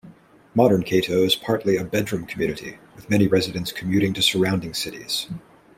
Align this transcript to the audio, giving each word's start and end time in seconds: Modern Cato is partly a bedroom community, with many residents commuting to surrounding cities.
Modern 0.55 0.81
Cato 0.81 1.23
is 1.23 1.35
partly 1.35 1.77
a 1.77 1.83
bedroom 1.83 2.25
community, 2.25 2.79
with 2.95 3.07
many 3.07 3.27
residents 3.27 3.71
commuting 3.71 4.13
to 4.13 4.23
surrounding 4.23 4.73
cities. 4.73 5.27